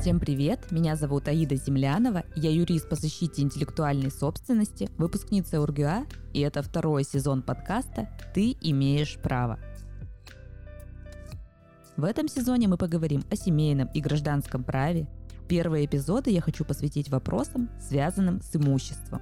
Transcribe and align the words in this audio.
Всем 0.00 0.18
привет, 0.18 0.72
меня 0.72 0.96
зовут 0.96 1.28
Аида 1.28 1.56
Землянова, 1.56 2.24
я 2.34 2.50
юрист 2.50 2.88
по 2.88 2.96
защите 2.96 3.42
интеллектуальной 3.42 4.10
собственности, 4.10 4.88
выпускница 4.96 5.60
УрГУА, 5.60 6.06
и 6.32 6.40
это 6.40 6.62
второй 6.62 7.04
сезон 7.04 7.42
подкаста 7.42 8.08
«Ты 8.34 8.56
имеешь 8.62 9.18
право». 9.18 9.60
В 11.98 12.04
этом 12.04 12.28
сезоне 12.28 12.66
мы 12.66 12.78
поговорим 12.78 13.24
о 13.30 13.36
семейном 13.36 13.90
и 13.92 14.00
гражданском 14.00 14.64
праве. 14.64 15.06
Первые 15.50 15.84
эпизоды 15.84 16.30
я 16.30 16.40
хочу 16.40 16.64
посвятить 16.64 17.10
вопросам, 17.10 17.68
связанным 17.78 18.40
с 18.40 18.56
имуществом. 18.56 19.20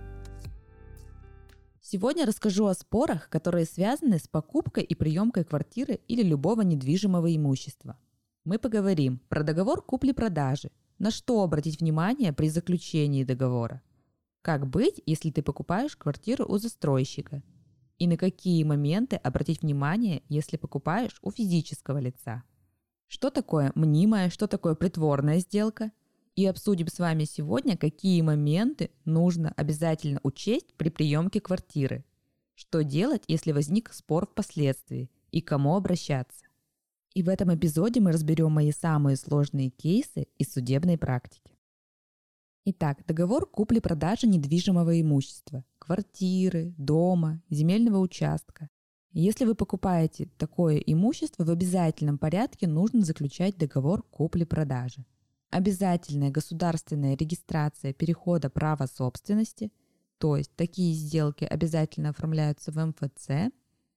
Сегодня 1.83 2.25
расскажу 2.25 2.67
о 2.67 2.75
спорах, 2.75 3.29
которые 3.31 3.65
связаны 3.65 4.21
с 4.21 4.29
покупкой 4.29 4.85
и 4.85 4.95
приемкой 4.95 5.43
квартиры 5.43 5.99
или 6.07 6.23
любого 6.23 6.61
недвижимого 6.61 7.35
имущества– 7.35 7.99
мы 8.49 8.59
поговорим 8.59 9.21
про 9.29 9.43
договор 9.43 9.83
купли-продажи, 9.83 10.71
на 10.99 11.11
что 11.11 11.43
обратить 11.43 11.81
внимание 11.81 12.33
при 12.33 12.49
заключении 12.49 13.23
договора, 13.23 13.83
как 14.41 14.67
быть, 14.67 15.03
если 15.05 15.31
ты 15.31 15.43
покупаешь 15.43 15.97
квартиру 15.97 16.47
у 16.49 16.57
застройщика, 16.57 17.43
и 17.99 18.07
на 18.07 18.17
какие 18.17 18.65
моменты 18.65 19.17
обратить 19.17 19.61
внимание, 19.61 20.23
если 20.31 20.57
покупаешь 20.57 21.19
у 21.21 21.31
физического 21.31 21.99
лица. 21.99 22.43
Что 23.07 23.29
такое 23.29 23.71
мнимая, 23.75 24.31
что 24.31 24.47
такое 24.47 24.75
притворная 24.75 25.41
сделка, 25.41 25.93
и 26.35 26.47
обсудим 26.47 26.87
с 26.89 26.99
вами 26.99 27.25
сегодня, 27.25 27.77
какие 27.77 28.23
моменты 28.23 28.91
нужно 29.05 29.53
обязательно 29.59 30.21
учесть 30.23 30.73
при 30.79 30.89
приемке 30.89 31.43
квартиры, 31.43 32.03
что 32.55 32.83
делать, 32.83 33.25
если 33.29 33.53
возник 33.53 33.93
спор 33.93 34.27
впоследствии, 34.27 35.11
и 35.33 35.43
кому 35.43 35.77
обращаться. 35.77 36.48
И 37.15 37.23
в 37.23 37.29
этом 37.29 37.55
эпизоде 37.55 38.01
мы 38.01 38.13
разберем 38.13 38.53
мои 38.53 38.73
самые 38.73 39.17
сложные 39.17 39.71
кейсы 39.71 40.27
из 40.37 40.53
судебной 40.53 40.99
практики. 40.99 41.59
Итак, 42.65 42.99
договор 43.07 43.47
купли-продажи 43.47 44.27
недвижимого 44.27 45.01
имущества, 45.01 45.65
квартиры, 45.79 46.75
дома, 46.77 47.43
земельного 47.49 47.99
участка. 47.99 48.69
Если 49.13 49.47
вы 49.47 49.55
покупаете 49.55 50.29
такое 50.37 50.77
имущество, 50.77 51.45
в 51.45 51.51
обязательном 51.51 52.19
порядке 52.19 52.67
нужно 52.67 53.07
заключать 53.07 53.57
договор 53.57 54.03
купли-продажи. 54.03 55.07
Обязательная 55.51 56.31
государственная 56.31 57.17
регистрация 57.17 57.95
перехода 57.95 58.51
права 58.51 58.87
собственности, 58.87 59.73
то 60.19 60.37
есть 60.37 60.55
такие 60.55 60.93
сделки 60.93 61.45
обязательно 61.45 62.11
оформляются 62.11 62.71
в 62.71 62.77
МФЦ 62.77 63.51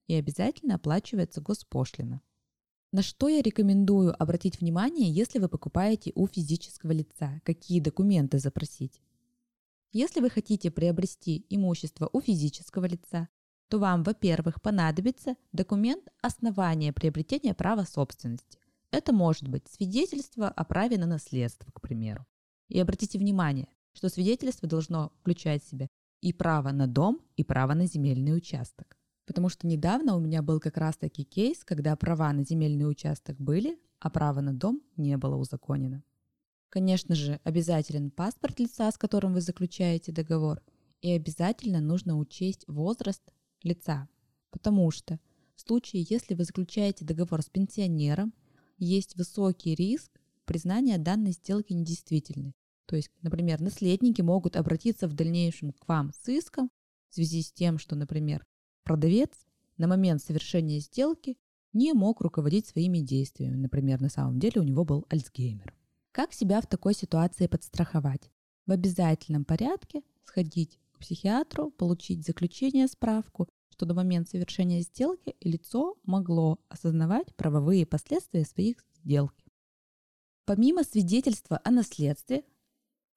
и 0.07 0.15
обязательно 0.15 0.75
оплачивается 0.75 1.41
госпошлина. 1.41 2.21
На 2.93 3.03
что 3.03 3.29
я 3.29 3.41
рекомендую 3.41 4.13
обратить 4.21 4.59
внимание, 4.59 5.09
если 5.09 5.39
вы 5.39 5.47
покупаете 5.47 6.11
у 6.13 6.27
физического 6.27 6.91
лица? 6.91 7.39
Какие 7.45 7.79
документы 7.79 8.37
запросить? 8.37 9.01
Если 9.93 10.19
вы 10.19 10.29
хотите 10.29 10.71
приобрести 10.71 11.45
имущество 11.49 12.09
у 12.11 12.19
физического 12.19 12.85
лица, 12.85 13.29
то 13.69 13.79
вам, 13.79 14.03
во-первых, 14.03 14.61
понадобится 14.61 15.37
документ 15.53 16.03
основания 16.21 16.91
приобретения 16.91 17.53
права 17.53 17.85
собственности. 17.85 18.59
Это 18.91 19.13
может 19.13 19.47
быть 19.47 19.69
свидетельство 19.69 20.49
о 20.49 20.65
праве 20.65 20.97
на 20.97 21.05
наследство, 21.05 21.71
к 21.71 21.79
примеру. 21.79 22.25
И 22.67 22.77
обратите 22.77 23.17
внимание, 23.17 23.69
что 23.93 24.09
свидетельство 24.09 24.67
должно 24.67 25.13
включать 25.21 25.63
в 25.63 25.69
себя 25.69 25.87
и 26.19 26.33
право 26.33 26.71
на 26.71 26.87
дом, 26.87 27.21
и 27.37 27.45
право 27.45 27.73
на 27.73 27.85
земельный 27.85 28.35
участок. 28.35 28.97
Потому 29.31 29.47
что 29.47 29.65
недавно 29.65 30.17
у 30.17 30.19
меня 30.19 30.41
был 30.41 30.59
как 30.59 30.75
раз-таки 30.75 31.23
кейс, 31.23 31.63
когда 31.63 31.95
права 31.95 32.33
на 32.33 32.43
земельный 32.43 32.83
участок 32.83 33.37
были, 33.39 33.79
а 34.01 34.09
право 34.09 34.41
на 34.41 34.51
дом 34.51 34.81
не 34.97 35.15
было 35.15 35.37
узаконено. 35.37 36.03
Конечно 36.67 37.15
же, 37.15 37.39
обязателен 37.45 38.11
паспорт 38.11 38.59
лица, 38.59 38.91
с 38.91 38.97
которым 38.97 39.33
вы 39.33 39.39
заключаете 39.39 40.11
договор, 40.11 40.61
и 40.99 41.11
обязательно 41.11 41.79
нужно 41.79 42.17
учесть 42.17 42.65
возраст 42.67 43.23
лица, 43.63 44.09
потому 44.49 44.91
что 44.91 45.17
в 45.55 45.61
случае, 45.61 46.05
если 46.09 46.33
вы 46.33 46.43
заключаете 46.43 47.05
договор 47.05 47.41
с 47.41 47.49
пенсионером, 47.49 48.33
есть 48.77 49.15
высокий 49.15 49.75
риск 49.75 50.11
признания 50.43 50.97
данной 50.97 51.31
сделки 51.31 51.71
недействительной. 51.71 52.51
То 52.85 52.97
есть, 52.97 53.11
например, 53.21 53.61
наследники 53.61 54.21
могут 54.21 54.57
обратиться 54.57 55.07
в 55.07 55.13
дальнейшем 55.13 55.71
к 55.71 55.87
вам 55.87 56.11
с 56.11 56.27
иском 56.27 56.69
в 57.07 57.15
связи 57.15 57.41
с 57.41 57.53
тем, 57.53 57.77
что, 57.77 57.95
например, 57.95 58.45
Продавец 58.83 59.29
на 59.77 59.87
момент 59.87 60.21
совершения 60.21 60.79
сделки 60.79 61.37
не 61.73 61.93
мог 61.93 62.21
руководить 62.21 62.67
своими 62.67 62.99
действиями. 62.99 63.55
Например, 63.55 64.01
на 64.01 64.09
самом 64.09 64.39
деле 64.39 64.61
у 64.61 64.63
него 64.63 64.83
был 64.83 65.05
Альцгеймер. 65.09 65.73
Как 66.11 66.33
себя 66.33 66.59
в 66.61 66.67
такой 66.67 66.93
ситуации 66.93 67.47
подстраховать? 67.47 68.31
В 68.65 68.71
обязательном 68.71 69.45
порядке 69.45 70.03
сходить 70.23 70.79
к 70.91 70.99
психиатру, 70.99 71.71
получить 71.71 72.25
заключение, 72.25 72.87
справку, 72.87 73.47
что 73.69 73.85
до 73.85 73.93
момента 73.93 74.31
совершения 74.31 74.81
сделки 74.81 75.35
лицо 75.41 75.97
могло 76.03 76.59
осознавать 76.69 77.33
правовые 77.35 77.85
последствия 77.85 78.45
своих 78.45 78.77
сделки. 78.95 79.45
Помимо 80.45 80.83
свидетельства 80.83 81.61
о 81.63 81.71
наследстве, 81.71 82.43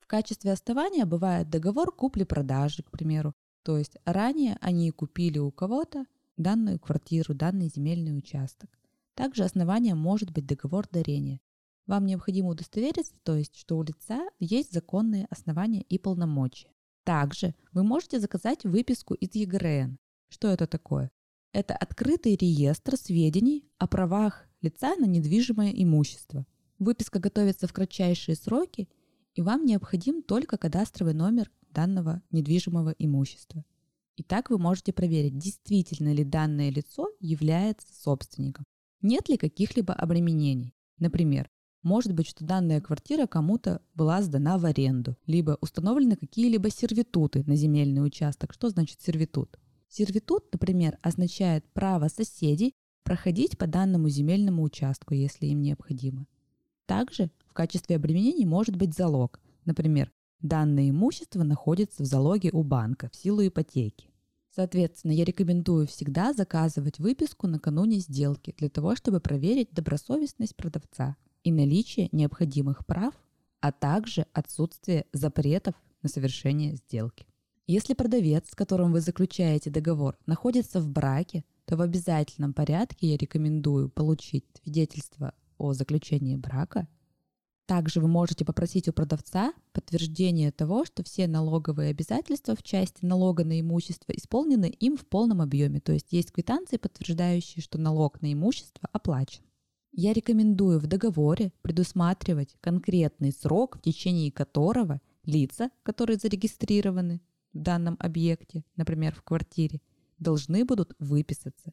в 0.00 0.06
качестве 0.06 0.52
основания 0.52 1.04
бывает 1.04 1.50
договор 1.50 1.91
купли-продажи, 1.91 2.82
к 2.82 2.91
примеру, 2.91 3.34
то 3.64 3.78
есть 3.78 3.97
ранее 4.04 4.58
они 4.60 4.91
купили 4.91 5.38
у 5.38 5.50
кого-то 5.50 6.04
данную 6.36 6.78
квартиру, 6.78 7.34
данный 7.34 7.69
земельный 7.75 8.16
участок. 8.16 8.70
Также 9.14 9.44
основанием 9.44 9.97
может 9.97 10.30
быть 10.30 10.47
договор 10.47 10.86
дарения. 10.91 11.41
Вам 11.86 12.04
необходимо 12.06 12.50
удостовериться, 12.50 13.14
то 13.22 13.34
есть, 13.34 13.56
что 13.56 13.78
у 13.78 13.82
лица 13.82 14.28
есть 14.38 14.72
законные 14.72 15.26
основания 15.30 15.82
и 15.82 15.98
полномочия. 15.98 16.69
Также 17.04 17.54
вы 17.72 17.84
можете 17.84 18.20
заказать 18.20 18.64
выписку 18.64 19.14
из 19.14 19.34
ЕГРН. 19.34 19.98
Что 20.28 20.48
это 20.48 20.66
такое? 20.66 21.10
Это 21.52 21.75
открытый 21.75 22.36
реестр 22.36 22.96
сведений 22.96 23.64
о 23.78 23.86
правах 23.86 24.46
лица 24.60 24.94
на 24.96 25.04
недвижимое 25.06 25.70
имущество. 25.70 26.46
Выписка 26.78 27.19
готовится 27.19 27.66
в 27.66 27.72
кратчайшие 27.72 28.34
сроки, 28.34 28.88
и 29.34 29.42
вам 29.42 29.64
необходим 29.64 30.22
только 30.22 30.58
кадастровый 30.58 31.14
номер 31.14 31.50
данного 31.75 32.23
недвижимого 32.31 32.95
имущества. 32.99 33.65
И 34.17 34.23
так 34.23 34.49
вы 34.49 34.59
можете 34.59 34.93
проверить, 34.93 35.37
действительно 35.37 36.12
ли 36.12 36.25
данное 36.25 36.71
лицо 36.71 37.09
является 37.21 37.89
собственником. 38.01 38.65
Нет 39.03 39.29
ли 39.29 39.37
каких-либо 39.37 39.93
обременений. 39.93 40.75
Например, 40.99 41.51
может 41.83 42.15
быть, 42.15 42.29
что 42.29 42.45
данная 42.45 42.81
квартира 42.81 43.27
кому-то 43.27 43.83
была 43.95 44.23
сдана 44.23 44.57
в 44.57 44.65
аренду, 44.65 45.17
либо 45.27 45.59
установлены 45.61 46.17
какие-либо 46.17 46.71
сервитуты 46.71 47.45
на 47.45 47.57
земельный 47.57 48.06
участок. 48.06 48.55
Что 48.55 48.71
значит 48.71 49.03
сервитут? 49.03 49.59
Сервитут, 49.89 50.45
например, 50.53 50.99
означает 51.03 51.65
право 51.75 52.09
соседей 52.09 52.73
проходить 53.03 53.59
по 53.59 53.67
данному 53.67 54.09
земельному 54.09 54.62
участку, 54.62 55.12
если 55.12 55.47
им 55.47 55.61
необходимо. 55.61 56.27
Также 56.87 57.31
в 57.47 57.53
качестве 57.53 57.97
обременений 57.97 58.47
может 58.47 58.77
быть 58.77 58.95
залог. 58.95 59.41
Например, 59.67 60.11
Данное 60.44 60.91
имущество 60.91 61.43
находится 61.43 62.03
в 62.03 62.06
залоге 62.06 62.50
у 62.53 62.62
банка 62.62 63.09
в 63.10 63.16
силу 63.16 63.47
ипотеки. 63.47 64.10
Соответственно, 64.55 65.12
я 65.12 65.25
рекомендую 65.25 65.87
всегда 65.87 66.34
заказывать 66.34 66.99
выписку 66.99 67.47
накануне 67.47 67.97
сделки 67.97 68.55
для 68.59 68.69
того, 68.69 68.94
чтобы 68.94 69.21
проверить 69.21 69.72
добросовестность 69.72 70.55
продавца 70.55 71.16
и 71.44 71.50
наличие 71.50 72.10
необходимых 72.12 72.84
прав, 72.84 73.15
а 73.60 73.72
также 73.72 74.27
отсутствие 74.34 75.06
запретов 75.15 75.77
на 76.03 76.10
совершение 76.10 76.76
сделки. 76.76 77.26
Если 77.66 77.94
продавец, 77.94 78.50
с 78.50 78.55
которым 78.55 78.93
вы 78.93 79.00
заключаете 79.00 79.71
договор, 79.71 80.19
находится 80.26 80.78
в 80.78 80.91
браке, 80.91 81.47
то 81.65 81.78
в 81.78 81.81
обязательном 81.81 82.53
порядке 82.53 83.06
я 83.06 83.16
рекомендую 83.16 83.88
получить 83.88 84.44
свидетельство 84.62 85.32
о 85.56 85.73
заключении 85.73 86.37
брака 86.37 86.87
также 87.66 88.00
вы 88.00 88.08
можете 88.08 88.44
попросить 88.44 88.88
у 88.88 88.93
продавца 88.93 89.52
подтверждение 89.72 90.52
того, 90.52 90.84
что 90.84 91.02
все 91.02 91.26
налоговые 91.26 91.90
обязательства 91.90 92.55
в 92.55 92.62
части 92.62 93.05
налога 93.05 93.44
на 93.44 93.61
имущество 93.61 94.12
исполнены 94.12 94.66
им 94.66 94.96
в 94.96 95.06
полном 95.06 95.40
объеме, 95.40 95.81
то 95.81 95.93
есть 95.93 96.12
есть 96.12 96.32
квитанции, 96.32 96.76
подтверждающие, 96.76 97.62
что 97.62 97.78
налог 97.78 98.20
на 98.20 98.32
имущество 98.32 98.88
оплачен. 98.93 99.43
Я 99.93 100.12
рекомендую 100.12 100.81
в 100.81 100.87
договоре 100.87 101.52
предусматривать 101.62 102.56
конкретный 102.61 103.32
срок, 103.32 103.78
в 103.78 103.82
течение 103.82 104.32
которого 104.32 105.00
лица, 105.25 105.70
которые 105.82 106.19
зарегистрированы 106.19 107.20
в 107.52 107.58
данном 107.58 107.96
объекте, 108.00 108.64
например, 108.76 109.14
в 109.14 109.22
квартире, 109.22 109.81
должны 110.19 110.64
будут 110.64 110.94
выписаться 110.99 111.72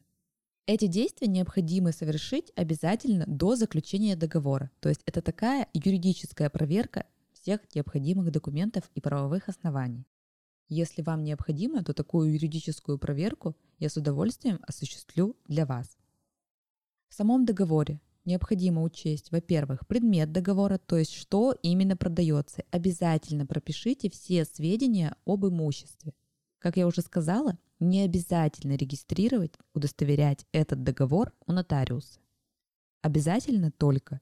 эти 0.66 0.86
действия 0.86 1.26
необходимо 1.26 1.92
совершить 1.92 2.52
обязательно 2.54 3.24
до 3.26 3.56
заключения 3.56 4.14
договора. 4.14 4.70
То 4.80 4.88
есть 4.88 5.02
это 5.06 5.20
такая 5.20 5.68
юридическая 5.72 6.50
проверка 6.50 7.06
всех 7.32 7.60
необходимых 7.74 8.30
документов 8.30 8.88
и 8.94 9.00
правовых 9.00 9.48
оснований. 9.48 10.06
Если 10.68 11.02
вам 11.02 11.24
необходимо, 11.24 11.82
то 11.82 11.92
такую 11.92 12.32
юридическую 12.32 12.98
проверку 12.98 13.56
я 13.78 13.88
с 13.88 13.96
удовольствием 13.96 14.60
осуществлю 14.66 15.36
для 15.48 15.66
вас. 15.66 15.98
В 17.08 17.14
самом 17.14 17.44
договоре 17.44 18.00
необходимо 18.24 18.82
учесть, 18.82 19.32
во-первых, 19.32 19.86
предмет 19.86 20.30
договора, 20.30 20.78
то 20.78 20.96
есть 20.96 21.12
что 21.12 21.54
именно 21.62 21.96
продается. 21.96 22.62
Обязательно 22.70 23.46
пропишите 23.46 24.08
все 24.08 24.44
сведения 24.44 25.16
об 25.26 25.44
имуществе. 25.44 26.14
Как 26.58 26.76
я 26.76 26.86
уже 26.86 27.02
сказала, 27.02 27.58
не 27.82 28.02
обязательно 28.02 28.76
регистрировать, 28.76 29.54
удостоверять 29.74 30.46
этот 30.52 30.82
договор 30.82 31.32
у 31.46 31.52
нотариуса. 31.52 32.20
Обязательно 33.02 33.70
только 33.70 34.20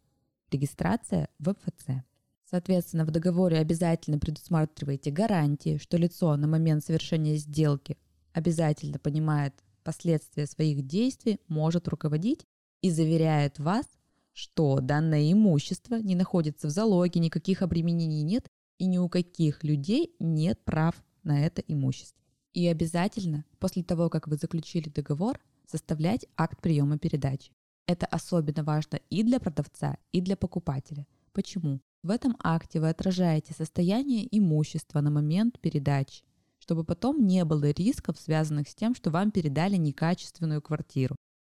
регистрация 0.50 1.28
в 1.38 1.50
МФЦ. 1.50 2.02
Соответственно, 2.44 3.04
в 3.04 3.10
договоре 3.10 3.58
обязательно 3.58 4.18
предусматривайте 4.18 5.10
гарантии, 5.10 5.76
что 5.76 5.98
лицо 5.98 6.34
на 6.36 6.48
момент 6.48 6.84
совершения 6.84 7.36
сделки 7.36 7.96
обязательно 8.32 8.98
понимает 8.98 9.54
последствия 9.84 10.46
своих 10.46 10.86
действий, 10.86 11.38
может 11.46 11.86
руководить 11.86 12.46
и 12.80 12.90
заверяет 12.90 13.58
вас, 13.58 13.86
что 14.32 14.80
данное 14.80 15.30
имущество 15.30 15.96
не 15.96 16.14
находится 16.14 16.66
в 16.66 16.70
залоге, 16.70 17.20
никаких 17.20 17.62
обременений 17.62 18.22
нет 18.22 18.48
и 18.78 18.86
ни 18.86 18.98
у 18.98 19.08
каких 19.08 19.62
людей 19.64 20.14
нет 20.18 20.64
прав 20.64 20.94
на 21.22 21.44
это 21.44 21.60
имущество. 21.60 22.19
И 22.52 22.66
обязательно 22.66 23.44
после 23.58 23.82
того, 23.82 24.08
как 24.08 24.26
вы 24.26 24.36
заключили 24.36 24.88
договор, 24.88 25.38
составлять 25.66 26.26
акт 26.36 26.60
приема 26.60 26.98
передачи. 26.98 27.52
Это 27.86 28.06
особенно 28.06 28.64
важно 28.64 29.00
и 29.08 29.22
для 29.22 29.40
продавца, 29.40 29.96
и 30.12 30.20
для 30.20 30.36
покупателя. 30.36 31.06
Почему? 31.32 31.80
В 32.02 32.10
этом 32.10 32.36
акте 32.42 32.80
вы 32.80 32.88
отражаете 32.88 33.52
состояние 33.52 34.26
имущества 34.36 35.00
на 35.00 35.10
момент 35.10 35.60
передачи, 35.60 36.24
чтобы 36.58 36.84
потом 36.84 37.26
не 37.26 37.44
было 37.44 37.70
рисков, 37.70 38.18
связанных 38.18 38.68
с 38.68 38.74
тем, 38.74 38.94
что 38.94 39.10
вам 39.10 39.30
передали 39.30 39.76
некачественную 39.76 40.62
квартиру. 40.62 41.16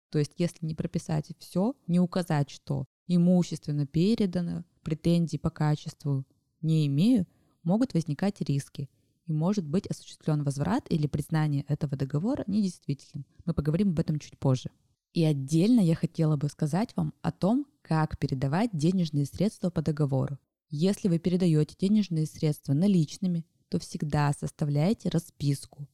То 0.09 0.19
есть, 0.19 0.33
если 0.37 0.65
не 0.65 0.75
прописать 0.75 1.31
все, 1.39 1.75
не 1.87 1.99
указать, 1.99 2.49
что 2.49 2.85
имущественно 3.07 3.87
передано, 3.87 4.63
претензий 4.83 5.37
по 5.37 5.49
качеству 5.49 6.25
не 6.61 6.85
имею, 6.87 7.25
могут 7.63 7.93
возникать 7.93 8.41
риски 8.41 8.89
и 9.25 9.33
может 9.33 9.65
быть 9.65 9.87
осуществлен 9.87 10.43
возврат 10.43 10.85
или 10.89 11.07
признание 11.07 11.65
этого 11.67 11.95
договора 11.95 12.43
недействительным. 12.47 13.25
Мы 13.45 13.53
поговорим 13.53 13.89
об 13.89 13.99
этом 13.99 14.19
чуть 14.19 14.37
позже. 14.37 14.69
И 15.13 15.23
отдельно 15.23 15.79
я 15.79 15.95
хотела 15.95 16.37
бы 16.37 16.49
сказать 16.49 16.95
вам 16.95 17.13
о 17.21 17.31
том, 17.31 17.67
как 17.81 18.17
передавать 18.17 18.71
денежные 18.73 19.25
средства 19.25 19.69
по 19.69 19.81
договору. 19.81 20.39
Если 20.69 21.07
вы 21.07 21.19
передаете 21.19 21.75
денежные 21.77 22.25
средства 22.25 22.73
наличными, 22.73 23.45
то 23.69 23.79
всегда 23.79 24.33
составляйте 24.33 25.09
расписку 25.09 25.87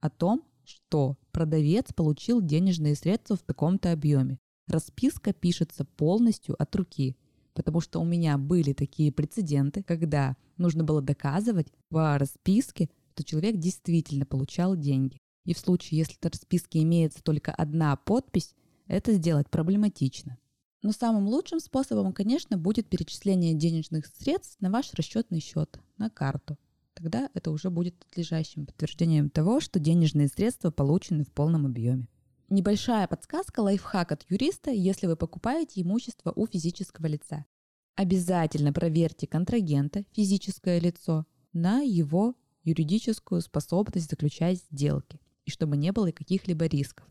о 0.00 0.08
том, 0.08 0.44
что 0.64 1.16
продавец 1.32 1.92
получил 1.92 2.40
денежные 2.40 2.94
средства 2.94 3.36
в 3.36 3.42
таком-то 3.42 3.92
объеме. 3.92 4.38
Расписка 4.68 5.32
пишется 5.32 5.84
полностью 5.84 6.60
от 6.62 6.74
руки, 6.76 7.16
потому 7.62 7.80
что 7.80 8.00
у 8.00 8.04
меня 8.04 8.38
были 8.38 8.72
такие 8.72 9.12
прецеденты, 9.12 9.82
когда 9.82 10.36
нужно 10.56 10.84
было 10.84 11.02
доказывать 11.02 11.68
по 11.88 12.18
расписке, 12.18 12.88
что 13.14 13.24
человек 13.24 13.56
действительно 13.56 14.24
получал 14.24 14.76
деньги. 14.76 15.18
И 15.44 15.54
в 15.54 15.58
случае, 15.58 15.98
если 15.98 16.14
в 16.20 16.24
расписке 16.24 16.82
имеется 16.82 17.22
только 17.22 17.52
одна 17.52 17.94
подпись, 17.96 18.54
это 18.86 19.12
сделать 19.12 19.50
проблематично. 19.50 20.38
Но 20.82 20.92
самым 20.92 21.28
лучшим 21.28 21.60
способом, 21.60 22.12
конечно, 22.12 22.56
будет 22.56 22.88
перечисление 22.88 23.54
денежных 23.54 24.06
средств 24.06 24.56
на 24.60 24.70
ваш 24.70 24.94
расчетный 24.94 25.40
счет, 25.40 25.78
на 25.98 26.08
карту 26.08 26.56
тогда 27.00 27.30
это 27.34 27.50
уже 27.50 27.70
будет 27.70 27.94
отлежащим 28.10 28.66
подтверждением 28.66 29.30
того, 29.30 29.60
что 29.60 29.78
денежные 29.78 30.28
средства 30.28 30.70
получены 30.70 31.24
в 31.24 31.32
полном 31.32 31.66
объеме. 31.66 32.08
Небольшая 32.50 33.06
подсказка, 33.06 33.60
лайфхак 33.60 34.10
от 34.10 34.26
юриста, 34.28 34.72
если 34.72 35.06
вы 35.06 35.14
покупаете 35.16 35.82
имущество 35.82 36.32
у 36.34 36.46
физического 36.46 37.06
лица. 37.06 37.46
Обязательно 37.94 38.72
проверьте 38.72 39.28
контрагента, 39.28 40.04
физическое 40.10 40.80
лицо, 40.80 41.26
на 41.52 41.80
его 41.80 42.34
юридическую 42.64 43.40
способность 43.40 44.10
заключать 44.10 44.58
сделки, 44.72 45.20
и 45.44 45.50
чтобы 45.50 45.76
не 45.76 45.92
было 45.92 46.10
каких-либо 46.10 46.66
рисков. 46.66 47.06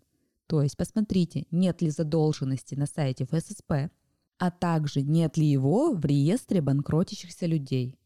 То 0.46 0.62
есть 0.62 0.76
посмотрите, 0.76 1.46
нет 1.52 1.82
ли 1.82 1.90
задолженности 1.90 2.76
на 2.76 2.86
сайте 2.86 3.26
ФССП, 3.26 3.92
а 4.38 4.52
также 4.52 5.02
нет 5.02 5.38
ли 5.38 5.46
его 5.46 5.94
в 5.94 6.04
реестре 6.06 6.62
банкротящихся 6.62 7.46
людей. 7.46 7.98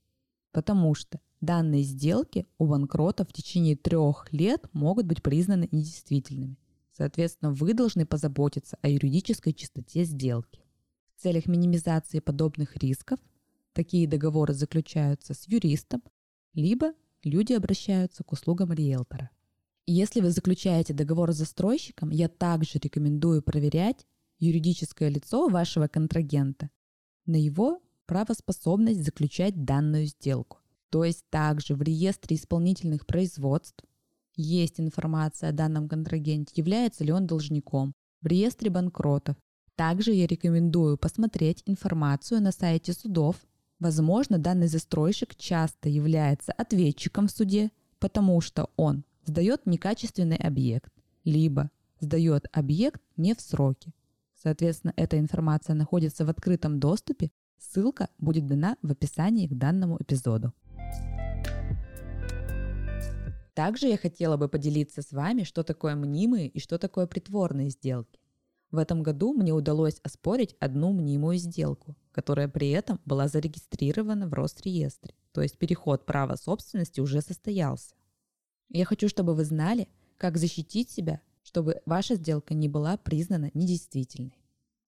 Потому 0.52 0.94
что 0.94 1.20
Данные 1.44 1.84
сделки 1.84 2.48
у 2.58 2.68
банкрота 2.68 3.26
в 3.26 3.34
течение 3.34 3.76
трех 3.76 4.32
лет 4.32 4.66
могут 4.72 5.08
быть 5.08 5.22
признаны 5.22 5.68
недействительными. 5.74 6.56
Соответственно, 6.96 7.52
вы 7.52 7.74
должны 7.74 8.06
позаботиться 8.06 8.78
о 8.82 8.90
юридической 8.90 9.52
чистоте 9.52 10.04
сделки. 10.04 10.64
В 11.16 11.22
целях 11.22 11.48
минимизации 11.48 12.20
подобных 12.20 12.78
рисков 12.78 13.20
такие 13.74 14.08
договоры 14.08 14.54
заключаются 14.54 15.34
с 15.34 15.48
юристом, 15.48 16.04
либо 16.54 16.94
люди 17.24 17.54
обращаются 17.54 18.24
к 18.24 18.32
услугам 18.32 18.72
риэлтора. 18.72 19.32
Если 19.86 20.22
вы 20.22 20.30
заключаете 20.32 20.94
договор 20.94 21.34
с 21.34 21.38
застройщиком, 21.38 22.10
я 22.10 22.30
также 22.30 22.80
рекомендую 22.80 23.42
проверять 23.42 24.06
юридическое 24.40 25.10
лицо 25.10 25.48
вашего 25.50 25.88
контрагента 25.88 26.70
на 27.26 27.36
его 27.38 27.82
правоспособность 28.06 29.04
заключать 29.04 29.66
данную 29.66 30.06
сделку. 30.06 30.60
То 30.90 31.04
есть 31.04 31.26
также 31.30 31.76
в 31.76 31.82
реестре 31.82 32.38
исполнительных 32.38 33.08
производств 33.08 33.84
есть 34.36 34.80
информация 34.80 35.50
о 35.50 35.54
данном 35.54 35.88
контрагенте, 35.88 36.54
является 36.56 37.04
ли 37.04 37.12
он 37.12 37.28
должником. 37.28 37.94
В 38.22 38.28
реестре 38.28 38.70
банкротов 38.70 39.36
также 39.76 40.12
я 40.12 40.28
рекомендую 40.28 40.98
посмотреть 40.98 41.64
информацию 41.66 42.42
на 42.42 42.52
сайте 42.52 42.94
судов. 42.94 43.38
Возможно, 43.80 44.38
данный 44.38 44.68
застройщик 44.68 45.36
часто 45.36 45.90
является 45.90 46.52
ответчиком 46.52 47.28
в 47.28 47.32
суде, 47.32 47.72
потому 48.00 48.40
что 48.42 48.70
он 48.76 49.04
сдает 49.26 49.66
некачественный 49.66 50.38
объект, 50.38 50.94
либо 51.24 51.72
сдает 52.00 52.46
объект 52.52 53.02
не 53.18 53.34
в 53.34 53.42
сроки. 53.42 53.94
Соответственно, 54.42 54.94
эта 54.96 55.18
информация 55.20 55.74
находится 55.74 56.26
в 56.26 56.30
открытом 56.30 56.80
доступе. 56.80 57.32
Ссылка 57.58 58.10
будет 58.18 58.46
дана 58.46 58.78
в 58.82 58.92
описании 58.92 59.48
к 59.48 59.58
данному 59.58 59.98
эпизоду. 60.02 60.54
Также 63.54 63.88
я 63.88 63.98
хотела 63.98 64.36
бы 64.36 64.50
поделиться 64.50 65.02
с 65.04 65.12
вами, 65.12 65.44
что 65.44 65.64
такое 65.64 65.96
мнимые 65.96 66.48
и 66.48 66.60
что 66.60 66.80
такое 66.80 67.06
притворные 67.06 67.70
сделки. 67.70 68.20
В 68.72 68.78
этом 68.80 69.04
году 69.04 69.34
мне 69.34 69.54
удалось 69.54 70.00
оспорить 70.02 70.56
одну 70.60 70.92
мнимую 70.92 71.38
сделку, 71.38 71.96
которая 72.12 72.48
при 72.48 72.72
этом 72.72 73.00
была 73.06 73.28
зарегистрирована 73.28 74.28
в 74.28 74.34
Росреестре, 74.34 75.14
то 75.32 75.44
есть 75.44 75.60
переход 75.60 76.08
права 76.08 76.36
собственности 76.36 77.00
уже 77.00 77.22
состоялся. 77.22 77.94
Я 78.70 78.86
хочу, 78.86 79.08
чтобы 79.08 79.36
вы 79.36 79.46
знали, 79.46 79.88
как 80.18 80.38
защитить 80.38 80.90
себя, 80.90 81.22
чтобы 81.44 81.82
ваша 81.86 82.16
сделка 82.16 82.56
не 82.56 82.68
была 82.68 82.98
признана 82.98 83.52
недействительной. 83.54 84.40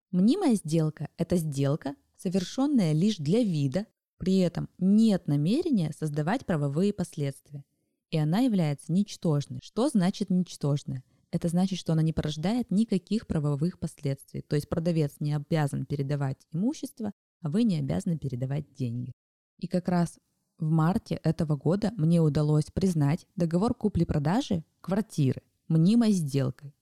Мнимая 0.09 0.55
сделка– 0.55 1.09
это 1.17 1.35
сделка, 1.35 1.95
совершенная 2.17 2.93
лишь 2.93 3.17
для 3.17 3.43
вида, 3.43 3.85
при 4.17 4.39
этом 4.39 4.69
нет 4.79 5.27
намерения 5.27 5.91
создавать 5.95 6.47
правовые 6.47 6.93
последствия– 6.93 7.63
и 8.15 8.17
она 8.17 8.39
является 8.39 8.93
ничтожной. 8.93 9.59
Что 9.61 9.89
значит 9.89 10.29
ничтожная? 10.29 11.03
Это 11.31 11.49
значит, 11.49 11.77
что 11.77 11.91
она 11.91 12.01
не 12.01 12.13
порождает 12.13 12.71
никаких 12.71 13.27
правовых 13.27 13.77
последствий. 13.77 14.41
То 14.41 14.55
есть 14.55 14.69
продавец 14.69 15.15
не 15.19 15.33
обязан 15.33 15.85
передавать 15.85 16.37
имущество, 16.53 17.11
а 17.41 17.49
вы 17.49 17.63
не 17.63 17.77
обязаны 17.77 18.17
передавать 18.17 18.73
деньги. 18.73 19.11
И 19.59 19.67
как 19.67 19.89
раз 19.89 20.17
в 20.57 20.69
марте 20.69 21.15
этого 21.23 21.57
года 21.57 21.91
мне 21.97 22.21
удалось 22.21 22.71
признать 22.73 23.27
договор 23.35 23.73
купли-продажи 23.73 24.63
квартиры 24.79 25.41
мнимой 25.67 26.13
сделкой. 26.13 26.73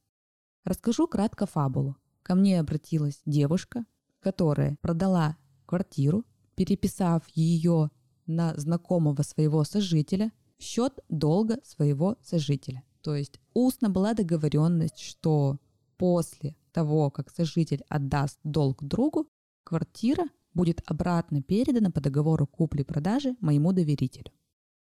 Расскажу 0.65 1.07
кратко 1.07 1.47
фабулу. 1.47 1.97
Ко 2.21 2.35
мне 2.35 2.59
обратилась 2.59 3.23
девушка, 3.25 3.85
которая 4.19 4.77
продала 4.81 5.35
квартиру, 5.65 6.25
переписав 6.53 7.27
ее 7.29 7.89
на 8.27 8.53
знакомого 8.55 9.23
своего 9.23 9.63
сожителя– 9.63 10.31
счет 10.59 10.93
долга 11.09 11.59
своего 11.63 12.17
сожителя. 12.21 12.83
То 13.01 13.15
есть 13.15 13.39
устно 13.53 13.89
была 13.89 14.13
договоренность, 14.13 14.99
что 14.99 15.57
после 15.97 16.55
того, 16.71 17.11
как 17.11 17.29
сожитель 17.29 17.83
отдаст 17.89 18.39
долг 18.43 18.83
другу, 18.83 19.27
квартира 19.63 20.25
будет 20.53 20.81
обратно 20.85 21.41
передана 21.41 21.91
по 21.91 22.01
договору 22.01 22.47
купли-продажи 22.47 23.35
моему 23.39 23.73
доверителю. 23.73 24.31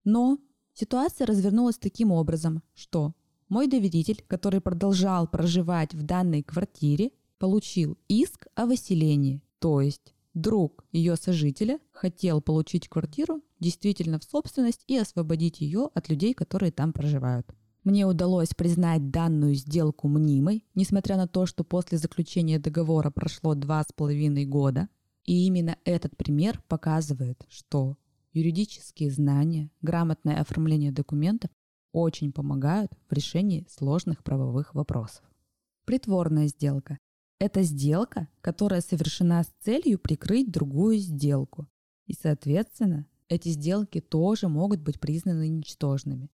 Но 0.03 0.38
ситуация 0.73 1.27
развернулась 1.27 1.77
таким 1.77 2.11
образом, 2.11 2.63
что 2.73 3.13
мой 3.47 3.67
доверитель, 3.67 4.23
который 4.27 4.61
продолжал 4.61 5.27
проживать 5.27 5.93
в 5.93 6.03
данной 6.03 6.43
квартире, 6.43 7.11
получил 7.38 7.97
иск 8.07 8.47
о 8.55 8.65
выселении, 8.65 9.41
то 9.59 9.81
есть 9.81 10.13
друг 10.33 10.85
ее 10.91 11.15
сожителя 11.15 11.79
хотел 11.91 12.41
получить 12.41 12.88
квартиру 12.88 13.41
действительно 13.59 14.19
в 14.19 14.23
собственность 14.23 14.83
и 14.87 14.97
освободить 14.97 15.61
ее 15.61 15.89
от 15.93 16.09
людей, 16.09 16.33
которые 16.33 16.71
там 16.71 16.93
проживают. 16.93 17.47
Мне 17.83 18.05
удалось 18.05 18.49
признать 18.49 19.09
данную 19.09 19.55
сделку 19.55 20.07
мнимой, 20.07 20.65
несмотря 20.75 21.15
на 21.15 21.27
то, 21.27 21.45
что 21.45 21.63
после 21.63 21.97
заключения 21.97 22.59
договора 22.59 23.09
прошло 23.09 23.55
два 23.55 23.81
с 23.83 23.91
половиной 23.93 24.45
года. 24.45 24.89
И 25.25 25.45
именно 25.45 25.77
этот 25.85 26.17
пример 26.17 26.61
показывает, 26.67 27.45
что 27.49 27.97
юридические 28.33 29.11
знания, 29.11 29.71
грамотное 29.81 30.41
оформление 30.41 30.91
документов 30.91 31.51
очень 31.91 32.31
помогают 32.31 32.91
в 33.09 33.13
решении 33.13 33.65
сложных 33.69 34.23
правовых 34.23 34.75
вопросов. 34.75 35.23
Притворная 35.85 36.47
сделка– 36.47 36.99
это 37.39 37.63
сделка, 37.63 38.27
которая 38.41 38.81
совершена 38.81 39.43
с 39.43 39.51
целью 39.61 39.99
прикрыть 39.99 40.51
другую 40.51 40.97
сделку. 40.97 41.67
И, 42.05 42.13
соответственно, 42.13 43.07
эти 43.29 43.50
сделки 43.50 44.01
тоже 44.01 44.48
могут 44.48 44.81
быть 44.81 45.00
признаны 45.00 45.48
ничтожными. 45.48 46.29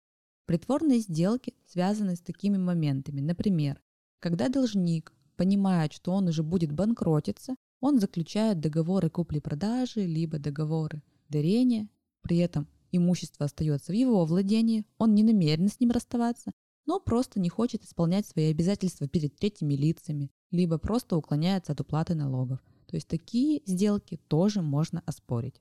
Притворные 0.46 1.00
сделки 1.00 1.54
связаны 1.66 2.16
с 2.16 2.20
такими 2.20 2.58
моментами. 2.58 3.20
Например, 3.20 3.80
когда 4.20 4.48
должник 4.48 5.12
понимает, 5.36 5.92
что 5.94 6.12
он 6.12 6.28
уже 6.28 6.42
будет 6.42 6.70
банкротиться, 6.72 7.56
он 7.80 7.98
заключает 7.98 8.60
договоры 8.60 9.08
купли-продажи, 9.08 10.04
либо 10.04 10.38
договоры 10.38 11.02
дарения. 11.28 11.88
При 12.20 12.36
этом 12.36 12.68
имущество 12.92 13.46
остается 13.46 13.92
в 13.92 13.94
его 13.94 14.24
владении, 14.26 14.84
он 14.98 15.14
не 15.14 15.24
намерен 15.24 15.68
с 15.68 15.80
ним 15.80 15.90
расставаться, 15.90 16.52
но 16.86 17.00
просто 17.00 17.40
не 17.40 17.48
хочет 17.48 17.84
исполнять 17.84 18.26
свои 18.26 18.50
обязательства 18.50 19.08
перед 19.08 19.34
третьими 19.36 19.74
лицами, 19.74 20.30
либо 20.50 20.78
просто 20.78 21.16
уклоняется 21.16 21.72
от 21.72 21.80
уплаты 21.80 22.14
налогов. 22.14 22.60
То 22.86 22.96
есть 22.96 23.08
такие 23.08 23.62
сделки 23.64 24.20
тоже 24.28 24.60
можно 24.60 25.02
оспорить. 25.06 25.60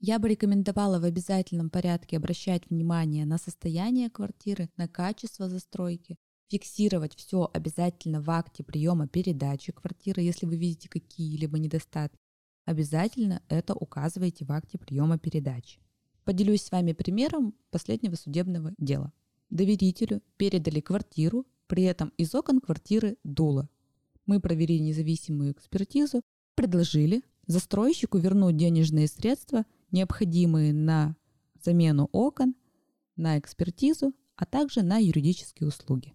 Я 0.00 0.20
бы 0.20 0.28
рекомендовала 0.28 1.00
в 1.00 1.04
обязательном 1.04 1.70
порядке 1.70 2.18
обращать 2.18 2.70
внимание 2.70 3.26
на 3.26 3.36
состояние 3.36 4.08
квартиры, 4.08 4.70
на 4.76 4.86
качество 4.86 5.48
застройки, 5.48 6.16
фиксировать 6.46 7.16
все 7.16 7.50
обязательно 7.52 8.22
в 8.22 8.30
акте 8.30 8.62
приема 8.62 9.08
передачи 9.08 9.72
квартиры, 9.72 10.22
если 10.22 10.46
вы 10.46 10.56
видите 10.56 10.88
какие-либо 10.88 11.58
недостатки. 11.58 12.16
Обязательно 12.64 13.42
это 13.48 13.74
указывайте 13.74 14.44
в 14.44 14.52
акте 14.52 14.78
приема 14.78 15.18
передачи. 15.18 15.80
Поделюсь 16.22 16.62
с 16.62 16.70
вами 16.70 16.92
примером 16.92 17.54
последнего 17.70 18.14
судебного 18.14 18.74
дела. 18.78 19.12
Доверителю 19.50 20.22
передали 20.36 20.78
квартиру, 20.78 21.44
при 21.66 21.82
этом 21.82 22.12
из 22.18 22.32
окон 22.36 22.60
квартиры 22.60 23.16
дуло. 23.24 23.68
Мы 24.26 24.40
провели 24.40 24.78
независимую 24.78 25.52
экспертизу, 25.52 26.22
предложили 26.54 27.22
застройщику 27.48 28.18
вернуть 28.18 28.56
денежные 28.56 29.08
средства– 29.08 29.66
необходимые 29.90 30.72
на 30.72 31.16
замену 31.62 32.08
окон, 32.12 32.54
на 33.16 33.38
экспертизу, 33.38 34.14
а 34.36 34.46
также 34.46 34.82
на 34.82 34.98
юридические 34.98 35.68
услуги. 35.68 36.14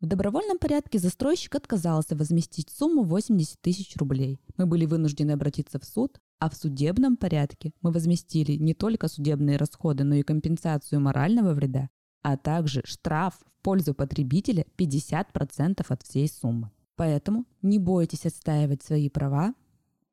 В 0.00 0.06
добровольном 0.06 0.58
порядке 0.58 0.98
застройщик 0.98 1.56
отказался 1.56 2.14
возместить 2.14 2.70
сумму 2.70 3.02
80 3.02 3.60
тысяч 3.60 3.96
рублей. 3.96 4.38
Мы 4.56 4.66
были 4.66 4.86
вынуждены 4.86 5.32
обратиться 5.32 5.80
в 5.80 5.84
суд, 5.84 6.20
а 6.38 6.48
в 6.48 6.54
судебном 6.54 7.16
порядке 7.16 7.72
мы 7.82 7.90
возместили 7.90 8.52
не 8.52 8.74
только 8.74 9.08
судебные 9.08 9.56
расходы, 9.56 10.04
но 10.04 10.14
и 10.14 10.22
компенсацию 10.22 11.00
морального 11.00 11.52
вреда, 11.52 11.90
а 12.22 12.36
также 12.36 12.82
штраф 12.84 13.40
в 13.44 13.62
пользу 13.62 13.92
потребителя 13.92 14.64
50% 14.76 15.84
от 15.88 16.02
всей 16.04 16.28
суммы. 16.28 16.70
Поэтому 16.94 17.44
не 17.60 17.80
бойтесь 17.80 18.24
отстаивать 18.24 18.84
свои 18.84 19.08
права. 19.08 19.54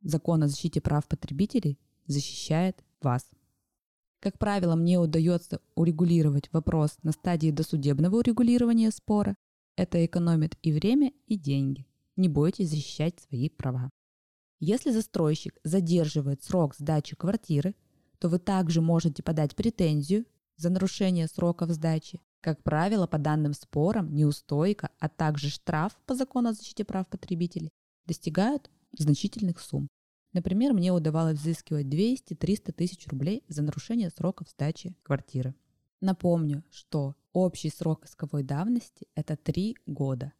Закон 0.01 0.43
о 0.43 0.47
защите 0.47 0.81
прав 0.81 1.07
потребителей 1.07 1.79
защищает 2.07 2.83
вас. 3.01 3.29
Как 4.19 4.39
правило, 4.39 4.75
мне 4.75 4.97
удается 4.99 5.61
урегулировать 5.75 6.51
вопрос 6.51 6.97
на 7.03 7.11
стадии 7.11 7.51
досудебного 7.51 8.17
урегулирования 8.17 8.91
спора. 8.91 9.35
Это 9.75 10.03
экономит 10.05 10.57
и 10.63 10.71
время, 10.71 11.11
и 11.27 11.37
деньги. 11.37 11.85
Не 12.15 12.29
бойтесь 12.29 12.69
защищать 12.69 13.19
свои 13.19 13.49
права. 13.49 13.91
Если 14.59 14.91
застройщик 14.91 15.59
задерживает 15.63 16.43
срок 16.43 16.75
сдачи 16.75 17.15
квартиры, 17.15 17.75
то 18.19 18.29
вы 18.29 18.39
также 18.39 18.81
можете 18.81 19.21
подать 19.21 19.55
претензию 19.55 20.25
за 20.55 20.69
нарушение 20.69 21.27
сроков 21.27 21.69
сдачи. 21.71 22.21
Как 22.41 22.63
правило, 22.63 23.05
по 23.05 23.17
данным 23.17 23.53
спорам, 23.53 24.13
неустойка, 24.15 24.89
а 24.99 25.09
также 25.09 25.49
штраф 25.49 25.99
по 26.05 26.15
закону 26.15 26.49
о 26.49 26.53
защите 26.53 26.85
прав 26.85 27.07
потребителей 27.07 27.71
достигают 28.05 28.71
значительных 28.97 29.59
сумм. 29.59 29.87
Например, 30.35 30.73
мне 30.73 30.91
удавалось 30.91 31.39
взыскивать 31.39 31.85
200-300 31.85 32.73
тысяч 32.73 33.07
рублей 33.07 33.45
за 33.47 33.63
нарушение 33.63 34.09
сроков 34.09 34.49
сдачи 34.49 34.93
квартиры. 35.01 35.55
Напомню, 36.01 36.65
что 36.71 37.15
общий 37.31 37.69
срок 37.69 38.03
исковой 38.03 38.43
давности– 38.43 39.07
это 39.15 39.37
3 39.37 39.77
года. 39.85 40.33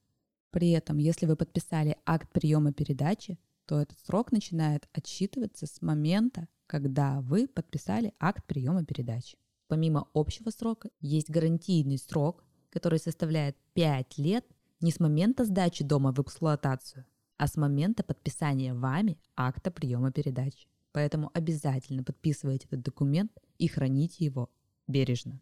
При 0.52 0.72
этом, 0.72 0.98
если 0.98 1.26
вы 1.26 1.38
подписали 1.38 1.96
акт 2.06 2.30
приема 2.34 2.74
передачи, 2.74 3.40
то 3.66 3.80
этот 3.80 3.98
срок 4.00 4.34
начинает 4.34 4.86
отсчитываться 4.92 5.66
с 5.66 5.82
момента, 5.82 6.50
когда 6.68 7.22
вы 7.22 7.48
подписали 7.48 8.14
акт 8.20 8.46
приема 8.46 8.84
передачи. 8.84 9.38
Помимо 9.70 10.10
общего 10.14 10.50
срока, 10.50 10.90
есть 11.00 11.30
гарантийный 11.30 12.00
срок, 12.00 12.44
который 12.70 13.00
составляет 13.00 13.56
5 13.76 14.18
лет 14.18 14.46
не 14.82 14.92
с 14.92 15.00
момента 15.00 15.46
сдачи 15.46 15.86
дома 15.86 16.12
в 16.12 16.20
эксплуатацию, 16.20 17.06
а 17.38 17.48
с 17.48 17.58
момента 17.58 18.04
подписания 18.04 18.74
вами 18.74 19.18
акта 19.36 19.72
приема 19.72 20.12
передач. 20.12 20.68
Поэтому 20.92 21.30
обязательно 21.34 22.04
подписывайте 22.04 22.68
этот 22.68 22.82
документ 22.82 23.32
и 23.58 23.68
храните 23.68 24.26
его 24.26 24.50
бережно. 24.88 25.42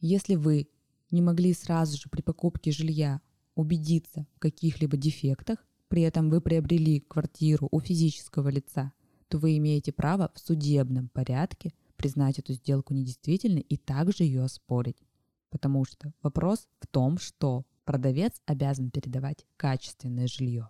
Если 0.00 0.34
вы 0.34 0.68
не 1.10 1.22
могли 1.22 1.54
сразу 1.54 1.96
же 1.96 2.08
при 2.10 2.22
покупке 2.22 2.72
жилья 2.72 3.20
убедиться 3.54 4.26
в 4.34 4.40
каких-либо 4.40 4.96
дефектах, 4.96 5.64
при 5.88 6.02
этом 6.02 6.28
вы 6.28 6.40
приобрели 6.40 7.00
квартиру 7.00 7.68
у 7.70 7.80
физического 7.80 8.48
лица, 8.48 8.92
то 9.28 9.38
вы 9.38 9.56
имеете 9.58 9.92
право 9.92 10.30
в 10.34 10.40
судебном 10.40 11.08
порядке 11.08 11.72
признать 11.96 12.38
эту 12.38 12.52
сделку 12.52 12.94
недействительной 12.94 13.62
и 13.62 13.76
также 13.76 14.24
ее 14.24 14.42
оспорить. 14.42 15.02
Потому 15.50 15.84
что 15.84 16.12
вопрос 16.22 16.66
в 16.80 16.88
том, 16.88 17.18
что 17.18 17.64
продавец 17.84 18.32
обязан 18.44 18.90
передавать 18.90 19.46
качественное 19.56 20.26
жилье. 20.26 20.68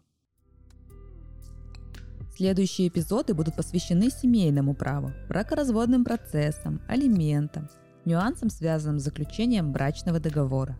Следующие 2.37 2.89
эпизоды 2.89 3.33
будут 3.33 3.55
посвящены 3.55 4.11
семейному 4.11 4.75
праву, 4.75 5.13
бракоразводным 5.29 6.05
процессам, 6.05 6.83
алиментам, 6.89 7.69
нюансам, 8.05 8.51
связанным 8.51 8.99
с 8.99 9.05
заключением 9.05 9.73
брачного 9.73 10.19
договора. 10.19 10.77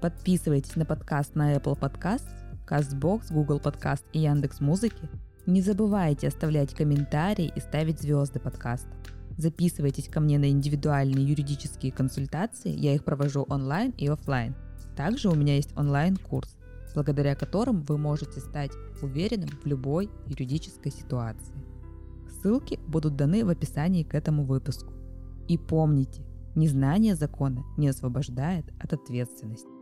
Подписывайтесь 0.00 0.74
на 0.74 0.84
подкаст 0.84 1.36
на 1.36 1.54
Apple 1.54 1.78
Podcast, 1.78 2.26
CastBox, 2.68 3.32
Google 3.32 3.60
Podcast 3.60 4.02
и 4.12 4.18
Яндекс 4.18 4.58
Музыки. 4.60 5.08
Не 5.46 5.62
забывайте 5.62 6.26
оставлять 6.26 6.74
комментарии 6.74 7.52
и 7.54 7.60
ставить 7.60 8.00
звезды 8.00 8.40
подкаста. 8.40 8.90
Записывайтесь 9.38 10.08
ко 10.08 10.18
мне 10.18 10.36
на 10.36 10.50
индивидуальные 10.50 11.28
юридические 11.28 11.92
консультации, 11.92 12.70
я 12.76 12.92
их 12.92 13.04
провожу 13.04 13.46
онлайн 13.48 13.92
и 13.92 14.08
офлайн. 14.08 14.56
Также 14.96 15.28
у 15.28 15.36
меня 15.36 15.54
есть 15.54 15.76
онлайн-курс 15.76 16.56
благодаря 16.96 17.34
которым 17.34 17.82
вы 17.82 17.98
можете 17.98 18.40
стать 18.40 18.72
уверенным 19.02 19.50
в 19.50 19.66
любой 19.66 20.08
юридической 20.26 20.90
ситуации. 20.90 21.54
Ссылки 22.26 22.80
будут 22.88 23.16
даны 23.16 23.44
в 23.44 23.50
описании 23.50 24.02
к 24.02 24.14
этому 24.14 24.44
выпуску. 24.44 24.94
И 25.46 25.58
помните, 25.58 26.22
незнание 26.54 27.14
закона 27.14 27.64
не 27.76 27.88
освобождает 27.88 28.64
от 28.80 28.94
ответственности. 28.94 29.75